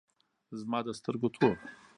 زما 0.59 0.79
د 0.85 0.87
سترگو 0.99 1.29
تور 1.35 1.55